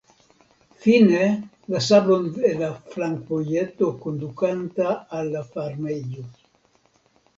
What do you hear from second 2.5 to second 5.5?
la flankvojeto kondukanta al la